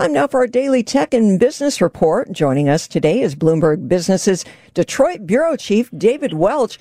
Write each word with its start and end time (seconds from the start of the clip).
Time 0.00 0.14
now 0.14 0.26
for 0.26 0.40
our 0.40 0.46
daily 0.46 0.82
tech 0.82 1.12
and 1.12 1.38
business 1.38 1.82
report. 1.82 2.32
Joining 2.32 2.70
us 2.70 2.88
today 2.88 3.20
is 3.20 3.34
Bloomberg 3.34 3.86
Business's 3.86 4.46
Detroit 4.72 5.26
Bureau 5.26 5.56
Chief 5.56 5.90
David 5.90 6.32
Welch. 6.32 6.78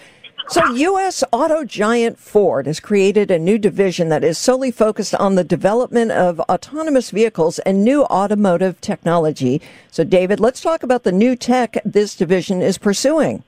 So, 0.48 0.66
U.S. 0.73 1.21
auto 1.34 1.66
giant 1.66 2.17
Ford 2.17 2.66
has 2.66 2.79
created 2.79 3.29
a 3.29 3.38
new 3.38 3.57
division 3.57 4.07
that 4.07 4.23
is 4.23 4.38
solely 4.38 4.71
focused 4.71 5.13
on 5.16 5.35
the 5.35 5.43
development 5.43 6.12
of 6.12 6.40
autonomous 6.40 7.12
vehicles 7.12 7.59
and 7.59 7.84
new 7.84 8.05
automotive 8.05 8.79
technology. 8.79 9.62
So, 9.91 10.05
David, 10.05 10.40
let's 10.40 10.62
talk 10.62 10.81
about 10.81 11.04
the 11.04 11.12
new 11.12 11.35
tech 11.35 11.76
this 11.84 12.15
division 12.15 12.62
is 12.62 12.77
pursuing. 12.77 13.43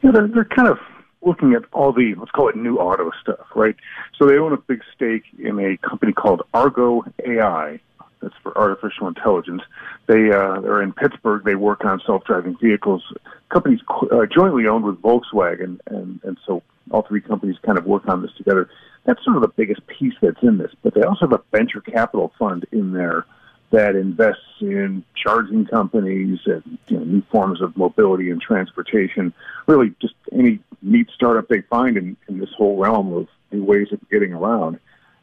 Yeah, 0.00 0.12
they're, 0.12 0.28
they're 0.28 0.44
kind 0.46 0.68
of 0.68 0.78
looking 1.24 1.52
at 1.52 1.62
all 1.72 1.92
the, 1.92 2.14
let's 2.16 2.32
call 2.32 2.48
it 2.48 2.56
new 2.56 2.78
auto 2.78 3.12
stuff, 3.20 3.46
right? 3.54 3.76
So, 4.18 4.26
they 4.26 4.38
own 4.38 4.52
a 4.52 4.56
big 4.56 4.82
stake 4.92 5.24
in 5.38 5.60
a 5.60 5.76
company 5.86 6.12
called 6.12 6.42
Argo 6.52 7.04
AI, 7.24 7.78
that's 8.22 8.34
for 8.42 8.56
artificial 8.56 9.08
intelligence. 9.08 9.62
They 10.06 10.30
uh, 10.30 10.60
are 10.62 10.82
in 10.82 10.92
Pittsburgh. 10.92 11.44
They 11.44 11.54
work 11.54 11.84
on 11.84 12.00
self-driving 12.06 12.56
vehicles. 12.62 13.02
Companies 13.48 13.80
uh, 13.90 14.26
jointly 14.26 14.66
owned 14.66 14.84
with 14.84 15.02
Volkswagen, 15.02 15.80
and 15.86 16.20
and 16.22 16.38
so 16.46 16.62
all 16.90 17.02
three 17.02 17.20
companies 17.20 17.56
kind 17.64 17.78
of 17.78 17.84
work 17.84 18.08
on 18.08 18.22
this 18.22 18.32
together. 18.36 18.68
That's 19.04 19.22
sort 19.24 19.36
of 19.36 19.42
the 19.42 19.48
biggest 19.48 19.86
piece 19.86 20.14
that's 20.22 20.42
in 20.42 20.58
this. 20.58 20.70
But 20.82 20.94
they 20.94 21.02
also 21.02 21.26
have 21.26 21.32
a 21.32 21.42
venture 21.50 21.80
capital 21.80 22.32
fund 22.38 22.64
in 22.72 22.92
there 22.92 23.26
that 23.70 23.96
invests 23.96 24.42
in 24.60 25.02
charging 25.16 25.66
companies 25.66 26.38
and 26.44 26.78
you 26.88 26.98
know, 26.98 27.04
new 27.04 27.22
forms 27.30 27.60
of 27.60 27.76
mobility 27.76 28.30
and 28.30 28.40
transportation. 28.40 29.32
Really, 29.66 29.94
just 30.00 30.14
any 30.32 30.60
neat 30.82 31.08
startup 31.14 31.48
they 31.48 31.62
find 31.62 31.96
in, 31.96 32.16
in 32.28 32.38
this 32.38 32.50
whole 32.56 32.76
realm 32.76 33.12
of 33.14 33.28
new 33.50 33.64
ways 33.64 33.88
of 33.92 34.00
getting 34.10 34.32
around 34.32 34.78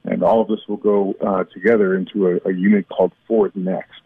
and 0.10 0.24
all 0.24 0.42
of 0.42 0.48
this 0.48 0.60
will 0.68 0.78
go 0.78 1.14
uh, 1.22 1.44
together 1.46 1.96
into 1.96 2.28
a, 2.28 2.50
a 2.50 2.54
unit 2.54 2.88
called 2.90 3.12
Ford 3.28 3.56
Next. 3.56 4.02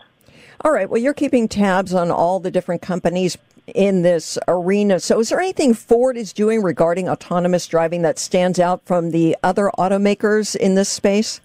All 0.62 0.72
right. 0.72 0.90
Well, 0.90 1.02
you're 1.02 1.14
keeping 1.14 1.48
tabs 1.48 1.94
on 1.94 2.12
all 2.12 2.40
the 2.40 2.52
different 2.52 2.82
companies 2.82 3.38
in 3.68 4.02
this 4.02 4.38
arena. 4.48 5.00
So, 5.00 5.20
is 5.20 5.30
there 5.30 5.40
anything 5.40 5.74
Ford 5.74 6.18
is 6.18 6.34
doing 6.34 6.62
regarding 6.62 7.10
autonomous 7.10 7.68
driving 7.68 8.02
that 8.04 8.20
stands 8.20 8.60
out 8.60 8.86
from 8.86 9.12
the 9.12 9.38
other 9.44 9.72
automakers 9.78 10.56
in 10.56 10.76
this 10.76 10.90
space? 10.90 11.42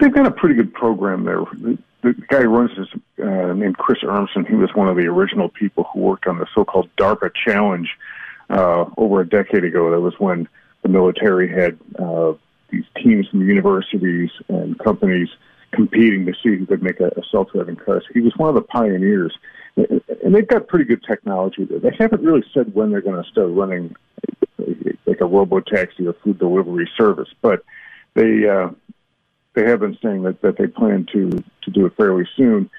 They've 0.00 0.12
got 0.12 0.26
a 0.26 0.30
pretty 0.30 0.54
good 0.54 0.72
program 0.74 1.24
there. 1.24 1.40
The, 1.52 1.78
the 2.02 2.12
guy 2.28 2.42
who 2.42 2.48
runs 2.48 2.70
this, 2.76 2.88
uh, 3.22 3.52
named 3.52 3.78
Chris 3.78 4.02
Urmson, 4.02 4.46
he 4.46 4.54
was 4.54 4.74
one 4.74 4.88
of 4.88 4.96
the 4.96 5.06
original 5.06 5.48
people 5.48 5.84
who 5.92 6.00
worked 6.00 6.26
on 6.26 6.38
the 6.38 6.46
so-called 6.54 6.88
DARPA 6.96 7.30
challenge 7.34 7.96
uh, 8.50 8.86
over 8.96 9.20
a 9.20 9.28
decade 9.28 9.64
ago. 9.64 9.90
That 9.90 10.00
was 10.00 10.14
when 10.18 10.48
the 10.82 10.88
military 10.88 11.48
had 11.48 11.78
uh, 11.98 12.32
teams 13.04 13.28
from 13.28 13.46
universities 13.46 14.30
and 14.48 14.78
companies 14.78 15.28
competing 15.72 16.24
to 16.26 16.32
see 16.42 16.56
who 16.56 16.66
could 16.66 16.82
make 16.82 17.00
a, 17.00 17.08
a 17.08 17.22
self-driving 17.30 17.76
car. 17.76 18.00
So 18.00 18.08
he 18.14 18.20
was 18.20 18.32
one 18.36 18.48
of 18.48 18.54
the 18.54 18.62
pioneers, 18.78 19.32
and 19.76 20.34
they've 20.34 20.46
got 20.54 20.68
pretty 20.68 20.86
good 20.90 21.02
technology. 21.12 21.64
There. 21.64 21.80
They 21.80 21.96
haven't 21.98 22.22
really 22.22 22.44
said 22.54 22.74
when 22.74 22.90
they're 22.90 23.00
going 23.08 23.22
to 23.22 23.30
start 23.30 23.48
running 23.50 23.94
like 25.06 25.20
a 25.20 25.26
robo 25.26 25.60
taxi 25.60 26.06
or 26.06 26.14
food 26.22 26.38
delivery 26.38 26.88
service, 26.96 27.28
but 27.42 27.64
they 28.14 28.48
uh, 28.48 28.70
they 29.54 29.64
have 29.70 29.80
been 29.80 29.98
saying 30.02 30.22
that, 30.22 30.40
that 30.42 30.56
they 30.58 30.66
plan 30.66 31.06
to 31.12 31.42
to 31.62 31.70
do 31.70 31.86
it 31.86 31.96
fairly 31.96 32.26
soon. 32.36 32.70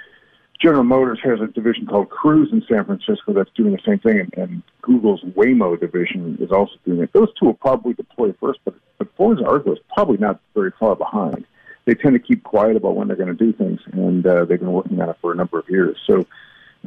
General 0.62 0.84
Motors 0.84 1.20
has 1.24 1.42
a 1.42 1.48
division 1.48 1.86
called 1.86 2.10
Cruise 2.10 2.50
in 2.52 2.64
San 2.68 2.86
Francisco 2.86 3.34
that's 3.34 3.52
doing 3.56 3.74
the 3.74 3.82
same 3.86 4.00
thing, 4.00 4.20
and, 4.20 4.34
and 4.38 4.64
Google's 4.82 5.22
Waymo 5.22 5.80
division 5.80 6.38
is 6.40 6.52
also 6.52 6.74
doing 6.86 7.02
it. 7.02 7.14
Those 7.14 7.28
two 7.38 7.48
will 7.48 7.54
probably 7.54 7.94
deploy 7.94 8.34
first, 8.40 8.60
but, 8.64 8.74
but 8.98 9.14
Ford's 9.16 9.42
Argo 9.42 9.74
is 9.74 9.80
probably 9.94 10.18
not 10.18 10.40
very 10.54 10.72
far 10.80 10.96
behind. 10.96 11.46
They 11.86 11.94
tend 11.94 12.14
to 12.14 12.20
keep 12.20 12.44
quiet 12.44 12.78
about 12.78 12.96
when 12.96 13.08
they're 13.08 13.18
going 13.18 13.36
to 13.36 13.46
do 13.46 13.54
things, 13.54 13.82
and 13.92 14.26
uh, 14.26 14.46
they've 14.46 14.60
been 14.60 14.72
working 14.72 15.00
on 15.02 15.10
it 15.10 15.18
for 15.22 15.32
a 15.32 15.36
number 15.36 15.60
of 15.60 15.70
years. 15.70 15.98
So 16.08 16.26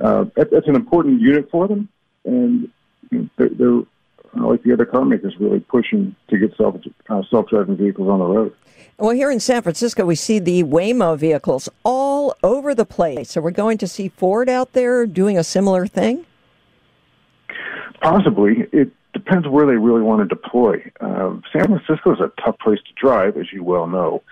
uh, 0.00 0.24
that, 0.34 0.50
that's 0.50 0.66
an 0.66 0.74
important 0.74 1.20
unit 1.20 1.50
for 1.50 1.68
them, 1.68 1.88
and 2.24 2.70
they're, 3.36 3.50
they're 3.50 3.82
like 4.34 4.62
the 4.62 4.72
other 4.72 4.84
car 4.84 5.04
makers, 5.04 5.34
really 5.38 5.60
pushing 5.60 6.14
to 6.28 6.38
get 6.38 6.56
self 6.56 6.76
uh, 7.08 7.22
self 7.30 7.48
driving 7.48 7.76
vehicles 7.76 8.08
on 8.08 8.18
the 8.18 8.26
road. 8.26 8.54
Well, 8.98 9.10
here 9.10 9.30
in 9.30 9.38
San 9.38 9.62
Francisco, 9.62 10.04
we 10.04 10.16
see 10.16 10.40
the 10.40 10.64
Waymo 10.64 11.16
vehicles 11.16 11.68
all 11.84 12.34
over 12.42 12.74
the 12.74 12.84
place. 12.84 13.30
So 13.30 13.40
we're 13.40 13.52
going 13.52 13.78
to 13.78 13.86
see 13.86 14.08
Ford 14.08 14.48
out 14.48 14.72
there 14.72 15.06
doing 15.06 15.38
a 15.38 15.44
similar 15.44 15.86
thing? 15.86 16.26
Possibly. 18.00 18.66
It 18.72 18.90
depends 19.12 19.46
where 19.46 19.66
they 19.66 19.76
really 19.76 20.02
want 20.02 20.28
to 20.28 20.34
deploy. 20.34 20.90
Uh, 21.00 21.36
San 21.52 21.66
Francisco 21.66 22.12
is 22.12 22.20
a 22.20 22.32
tough 22.42 22.58
place 22.58 22.80
to 22.80 22.92
drive, 22.94 23.36
as 23.36 23.52
you 23.52 23.62
well 23.62 23.86
know. 23.86 24.22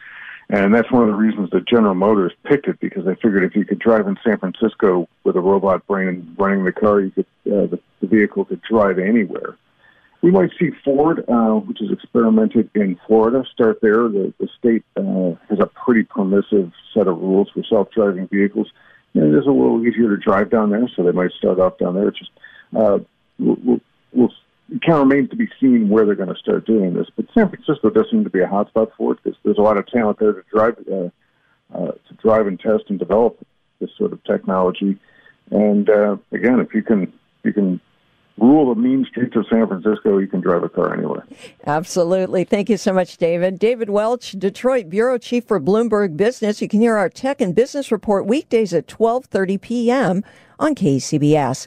And 0.49 0.73
that's 0.73 0.91
one 0.93 1.03
of 1.03 1.09
the 1.09 1.15
reasons 1.15 1.51
that 1.51 1.67
General 1.67 1.95
Motors 1.95 2.33
picked 2.45 2.69
it 2.69 2.79
because 2.81 3.05
they 3.05 3.15
figured 3.17 3.43
if 3.43 3.57
you 3.57 3.65
could 3.65 3.81
drive 3.81 4.07
in 4.07 4.17
San 4.25 4.39
Francisco 4.39 5.09
with 5.25 5.37
a 5.37 5.41
robot 5.41 5.87
brain 5.87 6.35
running 6.39 6.65
the 6.65 6.73
car, 6.73 7.01
you 7.01 7.11
could 7.11 7.27
uh, 7.47 7.67
the, 7.67 7.81
the 8.01 8.07
vehicle 8.07 8.45
could 8.45 8.63
drive 8.63 8.99
anywhere. 8.99 9.57
We 10.27 10.33
might 10.33 10.51
see 10.59 10.71
Ford, 10.85 11.25
uh, 11.29 11.53
which 11.53 11.81
is 11.81 11.93
experimented 11.93 12.69
in 12.75 12.99
Florida, 13.07 13.45
start 13.55 13.79
there. 13.81 14.09
The, 14.09 14.35
the 14.41 14.49
state 14.59 14.83
uh, 14.97 15.39
has 15.49 15.61
a 15.61 15.67
pretty 15.67 16.03
permissive 16.03 16.73
set 16.93 17.07
of 17.07 17.19
rules 17.19 17.49
for 17.55 17.63
self-driving 17.63 18.27
vehicles. 18.27 18.67
And 19.15 19.33
it 19.33 19.39
is 19.39 19.47
a 19.47 19.53
little 19.53 19.87
easier 19.87 20.09
to 20.09 20.17
drive 20.17 20.51
down 20.51 20.71
there, 20.71 20.91
so 20.97 21.05
they 21.05 21.13
might 21.13 21.31
start 21.39 21.61
off 21.61 21.79
down 21.79 21.95
there. 21.95 22.09
It's 22.09 22.19
just 22.19 22.33
uh, 22.77 22.99
we'll, 23.39 23.81
we'll, 24.13 24.33
it 24.75 24.83
kind 24.83 24.99
of 24.99 25.07
remains 25.07 25.31
to 25.31 25.37
be 25.37 25.49
seen 25.61 25.89
where 25.89 26.05
they're 26.05 26.17
going 26.17 26.35
to 26.35 26.41
start 26.43 26.67
doing 26.67 26.95
this. 26.95 27.07
But 27.15 27.27
San 27.33 27.49
Francisco 27.49 27.89
does 27.91 28.07
seem 28.11 28.25
to 28.25 28.31
be 28.31 28.41
a 28.41 28.49
hotspot 28.49 28.91
for 28.99 29.13
it 29.13 29.21
because 29.23 29.39
there's 29.45 29.59
a 29.59 29.63
lot 29.63 29.79
of 29.79 29.87
talent 29.87 30.19
there 30.19 30.33
to 30.33 30.43
drive 30.53 30.77
uh, 30.91 31.09
uh, 31.73 31.93
to 31.93 32.15
drive 32.21 32.49
and 32.49 32.59
test 32.59 32.83
and 32.89 32.99
develop 32.99 33.39
this 33.79 33.91
sort 33.97 34.13
of 34.13 34.25
technology. 34.25 34.99
And 35.53 35.89
uh, 35.89 36.17
again, 36.33 36.59
if 36.59 36.75
you 36.75 36.83
can 36.83 37.13
you 37.45 37.53
can 37.53 37.81
rule 38.39 38.75
the 38.75 38.81
mean 38.81 39.07
streets 39.09 39.37
of 39.37 39.47
San 39.51 39.67
Francisco, 39.67 40.19
you 40.19 40.27
can 40.27 40.41
drive 40.41 40.63
a 40.63 40.69
car 40.69 40.93
anywhere. 40.95 41.25
Absolutely. 41.67 42.45
Thank 42.45 42.69
you 42.69 42.77
so 42.77 42.93
much, 42.93 43.17
David. 43.17 43.59
David 43.59 43.91
Welch, 43.91 44.33
Detroit 44.33 44.91
Bureau 44.91 45.19
Chief 45.19 45.45
for 45.45 45.61
Bloomberg 45.61 46.17
Business. 46.17 46.61
You 46.61 46.69
can 46.69 46.81
hear 46.81 46.97
our 46.97 47.09
Tech 47.09 47.41
and 47.41 47.55
Business 47.55 47.91
Report 47.91 48.27
weekdays 48.27 48.73
at 48.75 48.87
12:30 48.87 49.61
p.m. 49.61 50.25
on 50.59 50.75
KCBS. 50.75 51.67